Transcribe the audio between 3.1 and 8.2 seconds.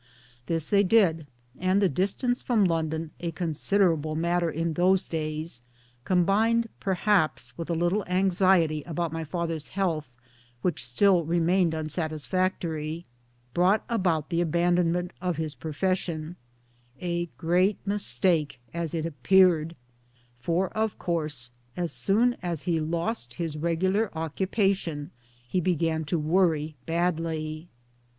a con siderable matter in those days, combined perhaps with a little